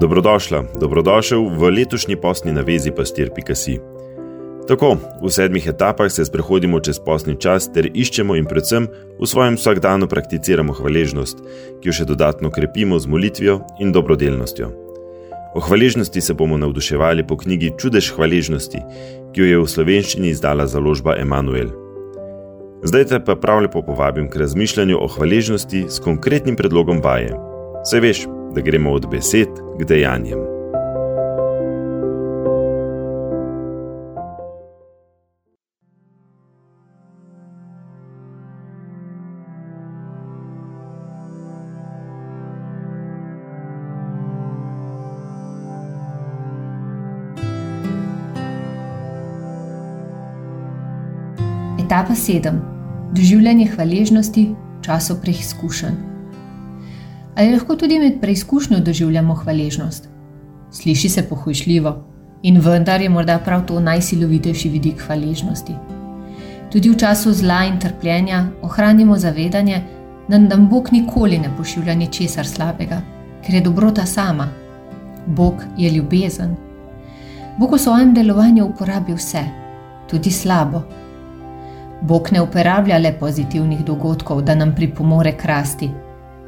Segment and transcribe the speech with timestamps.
[0.00, 3.76] Dobrodošla, dobrodošel v letošnji posni navezi pastir.si.
[4.68, 8.86] Tako, v sedmih etapah se sprehodimo čez posni čas ter iščemo in predvsem
[9.20, 11.44] v svojem vsakdanu prakticiramo hvaležnost,
[11.84, 14.70] ki jo še dodatno krepimo z molitvijo in dobrodelnostjo.
[15.52, 18.80] O hvaležnosti se bomo navduševali po knjigi Čudež hvaležnosti,
[19.36, 21.76] ki jo je v slovenščini izdala založba Emanuel.
[22.88, 27.36] Zdaj te pa prav lepo povabim k razmišljanju o hvaležnosti s konkretnim predlogom vaje.
[27.84, 29.48] Se veš, da gremo od besed
[29.80, 30.38] k dejanjem.
[51.90, 52.58] Etapa 7.
[53.12, 54.44] Doživljanje hvaležnosti
[54.78, 56.09] v času preizkušenj.
[57.40, 60.08] Ali lahko tudi med preizkušnjo doživljamo hvaležnost?
[60.70, 61.92] Sliši se pohujšljivo
[62.42, 65.72] in vendar je morda prav to najsilovitejši vidik hvaležnosti.
[66.72, 69.80] Tudi v času zla in trpljenja ohranimo zavedanje,
[70.28, 73.00] da nam Bog nikoli ne pošilja ničesar slabega,
[73.46, 74.48] ker je dobrota sama.
[75.26, 76.52] Bog je ljubezen.
[77.58, 79.44] Bog v svojem delovanju uporabi vse,
[80.10, 80.82] tudi slabo.
[82.02, 85.90] Bog ne uporablja le pozitivnih dogodkov, da nam pripomore krasti,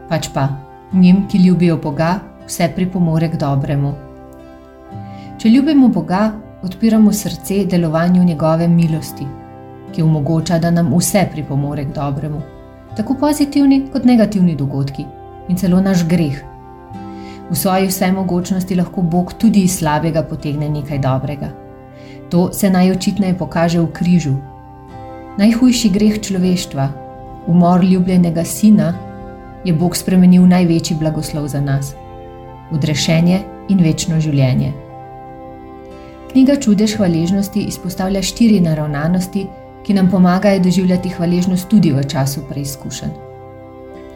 [0.08, 3.92] pač pa njim, ki ljubijo Boga, vse pripomore k dobremu.
[5.38, 9.26] Če ljubimo Boga, odpiramo srce delovanju njegove milosti,
[9.92, 12.40] ki omogoča, da nam vse pripomore k dobremu,
[12.96, 15.06] tako pozitivni kot negativni dogodki
[15.48, 16.42] in celo naš greh.
[17.50, 21.48] V svoji vsemogočnosti lahko Bog tudi iz slabega potegne nekaj dobrega.
[22.30, 24.34] To se najočitneje pokaže v križu.
[25.38, 26.88] Najhujši greh človeštva,
[27.46, 28.92] umor ljubljenega sina,
[29.64, 31.94] je Bog spremenil največji blagoslov za nas:
[32.72, 34.72] odrešenje in večno življenje.
[36.33, 39.46] Knjiga Čudež hvaležnosti izpostavlja štiri naravnanosti,
[39.84, 43.11] ki nam pomagajo doživljati hvaležnost tudi v času preizkušenj.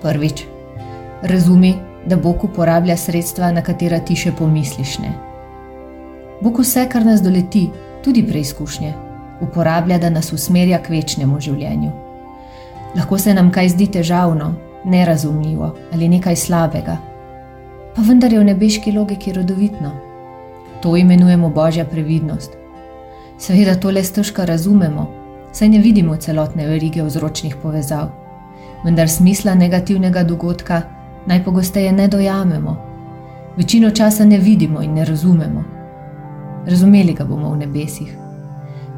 [0.02, 0.44] Prvič,
[1.22, 1.74] razumi,
[2.06, 4.98] da Bog uporablja sredstva, na katera ti še pomisliš.
[5.02, 5.12] Ne.
[6.40, 7.66] Bog vse, kar nas doleti,
[8.04, 8.94] tudi preizkušnje,
[9.42, 11.90] uporablja, da nas usmerja k večnemu življenju.
[12.96, 14.54] Lahko se nam kaj zdi težavno,
[14.86, 16.96] nerazumljivo ali nekaj slabega.
[17.96, 19.90] Pa vendar je v nebeški logiki rodovitno.
[20.82, 22.52] To imenujemo božja previdnost.
[23.38, 25.10] Seveda to le stežka razumemo,
[25.52, 28.10] saj ne vidimo celotne verige vzročnih povezav,
[28.84, 30.82] vendar smisla negativnega dogodka
[31.26, 32.76] najpogosteje ne dojamemo.
[33.56, 35.64] Večino časa ne vidimo in ne razumemo.
[36.66, 38.16] Razumeli ga bomo v nebesih.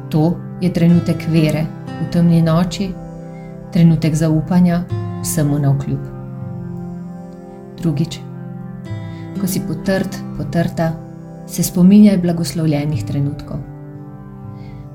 [0.09, 1.65] To je trenutek vere
[2.01, 2.89] v temni noči,
[3.71, 4.83] trenutek zaupanja
[5.21, 5.99] vsemu na vkljub.
[7.81, 8.19] Drugič,
[9.41, 10.91] ko si potrt, potrta,
[11.47, 13.59] se spominjaj blagoslovljenih trenutkov.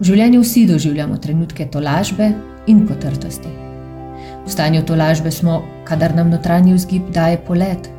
[0.00, 2.32] V življenju vsi doživljamo trenutke tolažbe
[2.66, 3.50] in potrtosti.
[4.44, 7.90] V stanju tolažbe smo, kadar nam notranji vzgib daje polet,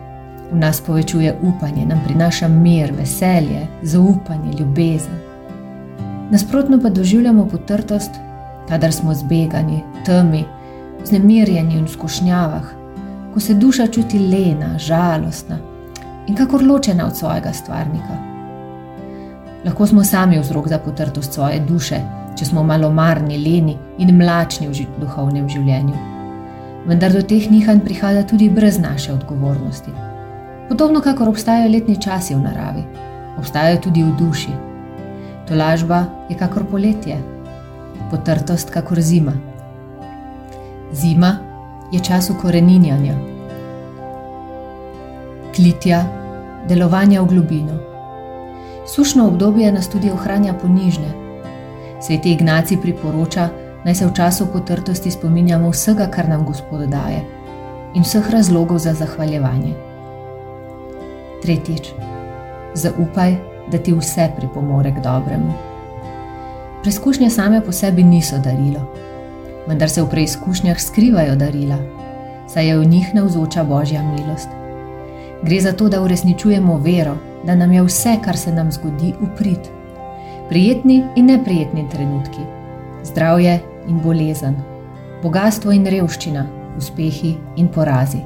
[0.51, 5.23] v nas povečuje upanje, nam prinaša mir, veselje, zaupanje, ljubezen.
[6.31, 8.11] Nasprotno pa doživljamo potrtost,
[8.69, 10.43] kadar smo zbegani, temi,
[11.05, 12.63] znemirjenju in skušnjavah,
[13.33, 15.57] ko se duša čuti lena, žalostna
[16.27, 18.17] in kakor ločena od svojega stvarnika.
[19.65, 21.99] Lahko smo sami vzrok za potrtost svoje duše,
[22.37, 25.95] če smo malomarni, leni in mlačni v duhovnem življenju.
[26.85, 29.91] Vendar do teh nihanj prihaja tudi brez naše odgovornosti.
[30.69, 32.83] Podobno kot obstajajo letni časi v naravi,
[33.37, 34.53] obstajajo tudi v duši.
[35.49, 37.17] Tolažba je kakor poletje,
[38.11, 39.33] potrtost kakor zima.
[40.91, 41.37] Zima
[41.91, 43.13] je čas ukoreninjanja,
[45.55, 46.05] klitja,
[46.67, 47.77] delovanja v globino.
[48.87, 51.09] Sušno obdobje nas tudi ohranja ponižne.
[52.01, 53.49] Sveti Ignaci priporoča,
[53.85, 57.25] naj se v času potrtosti spominjamo vsega, kar nam Gospod daje
[57.95, 59.73] in vseh razlogov za zahvaljevanje.
[61.41, 61.93] Tretjič,
[62.73, 63.35] zaupaj,
[63.71, 65.53] da ti vse pripomore k dobremu.
[66.83, 68.85] Preskušnje same po sebi niso darilo
[69.67, 71.77] vendar se v preizkušnjah skrivajo darila,
[72.47, 74.49] saj je v njih navzoča božja milost.
[75.43, 79.71] Gre za to, da uresničujemo vero, da nam je vse, kar se nam zgodi, uprit.
[80.49, 82.41] Prijetni in neprijetni trenutki,
[83.03, 84.55] zdravje in bolezen,
[85.23, 86.45] bogatstvo in revščina,
[86.77, 88.21] uspehi in porazi.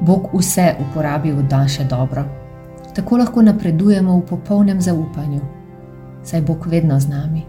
[0.00, 2.24] Bog vse uporabi v naše dobro.
[2.94, 5.40] Tako lahko napredujemo v popolnem zaupanju,
[6.22, 7.42] saj Bog vedno z nami.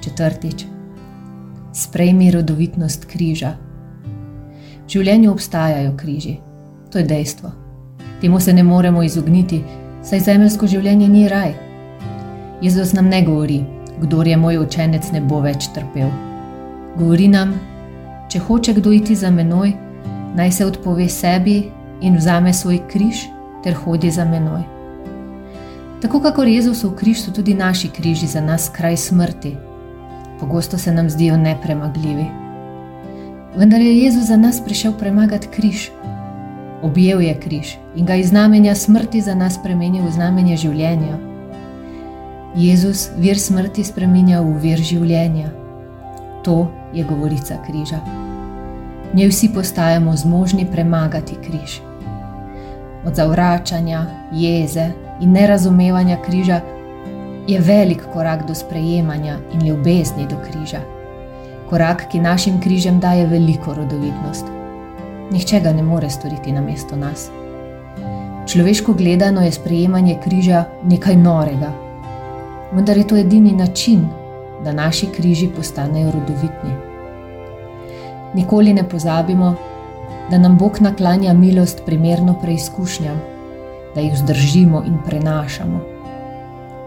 [0.00, 0.77] Četrtič
[1.78, 3.54] sprejmi rodovitnost križa.
[4.86, 6.38] V življenju obstajajo križi,
[6.90, 7.52] to je dejstvo.
[8.20, 9.60] Temu se ne moremo izogniti,
[10.02, 11.52] saj zemeljsko življenje ni raj.
[12.62, 13.60] Jezus nam ne govori,
[14.00, 16.10] kdo je moj učenec, ne bo več trpel.
[16.96, 17.54] Govori nam,
[18.32, 19.76] če hoče kdo iti za menoj,
[20.34, 21.60] naj se odpove sebi
[22.02, 23.28] in vzame svoj križ
[23.62, 24.66] ter hodi za menoj.
[26.02, 29.67] Tako kot Jezusov križ so tudi naši križi za nas kraj smrti.
[30.40, 32.26] Pogosto se nam zdijo nepremagljivi.
[33.56, 35.90] Vendar je Jezus za nas prišel premagati križ.
[36.82, 41.18] Objel je križ in ga iz znamenja smrti za nas spremenil v znamenje življenja.
[42.56, 45.50] Jezus vir smrti spremenja v vir življenja.
[46.44, 47.98] To je govorica križa.
[49.14, 51.80] Ne vsi postajamo zmožni premagati križ.
[53.06, 56.60] Od zavračanja, jeze, in nerazumevanja križa,
[57.48, 60.80] je velik korak do sprejemanja in ljubezni do križa.
[61.70, 64.46] Korak, ki našim križem daje veliko rodovitnost.
[65.30, 67.30] Nihče ga ne more storiti na mesto nas.
[68.46, 71.72] Človeško gledano je sprejemanje križa nekaj norega,
[72.72, 74.06] vendar je to edini način,
[74.64, 76.76] da naši križi postanejo rodovitni.
[78.34, 79.54] Nikoli ne pozabimo,
[80.30, 83.20] da nam Bog naklanja milost primerno preizkušnjam
[83.94, 85.97] da jih vzdržimo in prenašamo.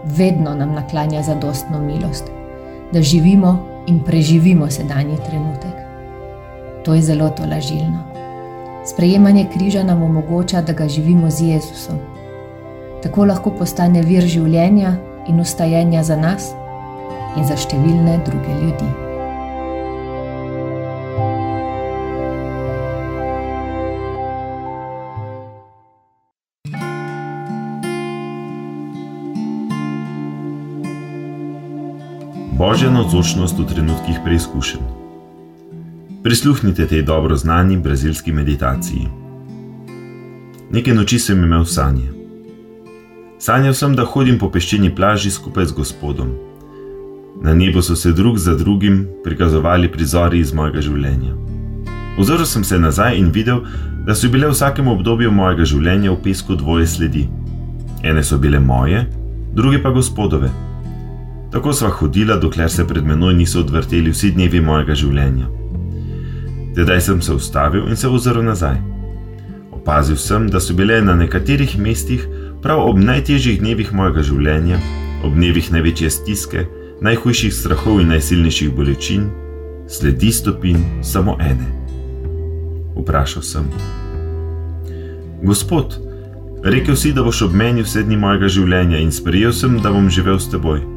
[0.04, 2.24] Vedno nam naklanja zadostno milost,
[2.92, 5.74] da živimo in preživimo sedanji trenutek.
[6.84, 7.98] To je zelo tolažilno.
[8.86, 11.98] Sprejemanje križa nam omogoča, da ga živimo z Jezusom.
[13.02, 14.96] Tako lahko postane vir življenja
[15.28, 16.50] in ustajenja za nas
[17.36, 19.11] in za številne druge ljudi.
[32.52, 34.84] Božja navzočnost v trenutkih preizkušenj.
[36.22, 39.08] Prisluhnite tej dobro znani brazilski meditaciji.
[40.70, 42.12] Nekaj noči sem imel sanje.
[43.40, 46.34] Sanjal sem, da hodim po peščeni plaži skupaj z Gospodom.
[47.40, 51.32] Na nebu so se drug za drugim prikazovali prizori iz mojega življenja.
[52.20, 53.64] Ozoril sem se nazaj in videl,
[54.04, 57.24] da so bile v vsakem obdobju mojega življenja v pesku dvoje sledi.
[58.04, 59.06] Ene so bile moje,
[59.56, 60.52] druge pa Gospodove.
[61.52, 65.50] Tako sva hodila, dokler se pred menoj niso odvrteli vsi dnevi mojega življenja.
[66.72, 68.78] Tedaj sem se ustavil in se ozrl nazaj.
[69.76, 72.24] Opazil sem, da so bile na nekaterih mestih,
[72.64, 74.78] prav ob najtežjih dnevih mojega življenja,
[75.26, 76.64] ob dnevih največje stiske,
[77.04, 79.28] najhujših strahov in najsilnejših bolečin,
[79.92, 81.68] sledi stopin samo ene.
[82.96, 83.68] Vprašal sem:
[85.44, 85.98] Gospod,
[86.64, 90.08] rekel si, da boš ob meni vse dni mojega življenja in sprejel sem, da bom
[90.08, 90.91] živel s teboj.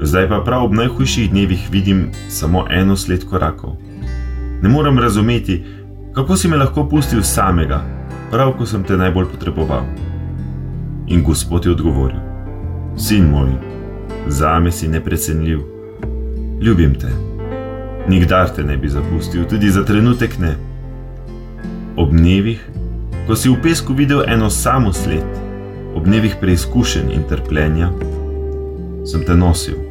[0.00, 3.76] Zdaj pa prav ob najhujših dnevih vidim samo eno sled korakov.
[4.62, 5.64] Ne morem razumeti,
[6.14, 7.80] kako si me lahko pustil samega,
[8.30, 9.82] prav ko sem te najbolj potreboval.
[11.06, 12.20] In Gospod je odgovoril:
[12.96, 13.50] Sin moj,
[14.26, 15.58] za me si neprecenljiv,
[16.60, 17.10] ljubim te.
[18.08, 20.54] Nikdar te ne bi zapustil, tudi za trenutek ne.
[21.96, 22.62] Ob dnevih,
[23.26, 25.26] ko si v pesku videl eno samo sled,
[25.94, 27.90] ob dnevih preizkušenj in trpljenja,
[29.04, 29.87] sem te nosil.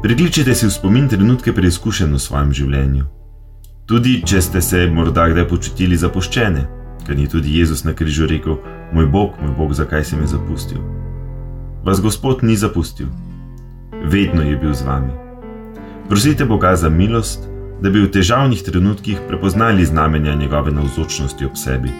[0.00, 3.04] Prikličite si v spomin trenutke preizkušen v svojem življenju.
[3.84, 6.62] Tudi če ste se morda kdaj počutili zapuščene,
[7.04, 8.56] ker ni tudi Jezus na križu rekel:
[8.96, 10.80] Moj Bog, moj Bog, zakaj si me zapustil?
[11.84, 13.12] Vas Gospod ni zapustil,
[14.08, 15.12] vedno je bil z vami.
[16.08, 17.44] Prosite Boga za milost,
[17.84, 21.92] da bi v težavnih trenutkih prepoznali znamenja njegove navzočnosti ob sebi.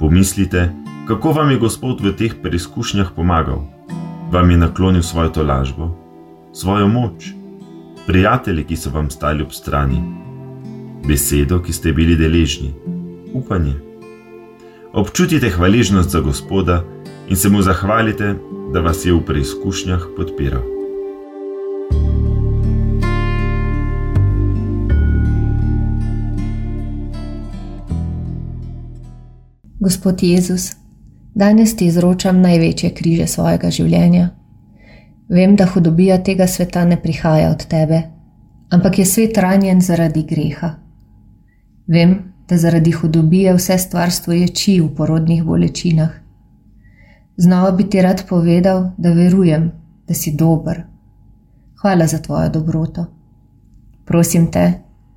[0.00, 0.70] Pomislite,
[1.04, 3.68] kako vam je Gospod v teh preizkušnjah pomagal,
[4.32, 6.01] vam je naklonil svojo tolažbo
[6.52, 7.32] svojo moč,
[8.06, 10.02] prijatelje, ki so vam stali ob strani,
[11.08, 12.74] besedo, ki ste bili deležni,
[13.34, 13.74] upanje.
[14.92, 16.84] Občutite hvaležnost za Gospoda
[17.28, 18.34] in se mu zahvalite,
[18.72, 20.62] da vas je v preizkušnjah podpiral.
[29.80, 30.70] Gospod Jezus,
[31.34, 34.41] danes ti izročam največje križe svojega življenja.
[35.32, 38.02] Vem, da hudobija tega sveta ne prihaja od tebe,
[38.70, 40.74] ampak je svet ranjen zaradi greha.
[41.86, 46.10] Vem, da zaradi hudobije vse stvarstvo ječi v porodnih bolečinah.
[47.36, 49.70] Znova bi ti rad povedal, da verujem,
[50.08, 50.82] da si dober.
[51.80, 53.06] Hvala za tvojo dobroto.
[54.04, 54.72] Prosim te,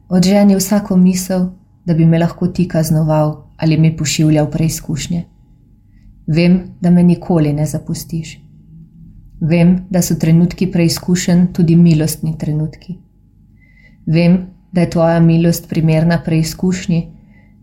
[0.10, 1.50] odženi vsako misel,
[1.86, 5.24] da bi me lahko ti kaznoval ali mi pošiljal preizkušnje.
[6.28, 8.45] Vem, da me nikoli ne zapustiš.
[9.46, 12.96] Vem, da so trenutki preizkušen tudi milostni trenutki.
[14.06, 14.38] Vem,
[14.72, 17.02] da je tvoja milost primerna preizkušnji,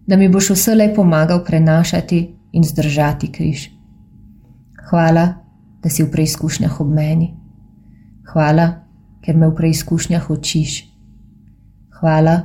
[0.07, 2.21] da mi boš vselej pomagal prenašati
[2.53, 3.69] in zdržati križ.
[4.91, 5.27] Hvala,
[5.83, 7.33] da si v preizkušnjah ob meni.
[8.33, 8.69] Hvala,
[9.25, 10.85] ker me v preizkušnjah učiš.
[12.01, 12.37] Hvala,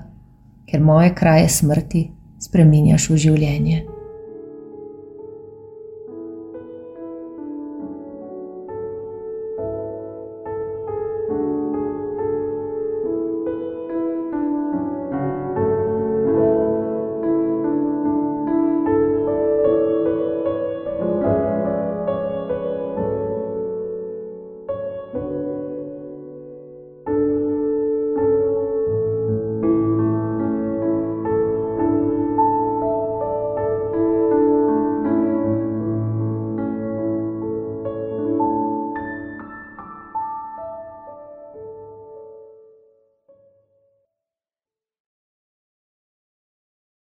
[0.65, 2.07] ker moje kraje smrti
[2.41, 3.96] spreminjaš v življenje.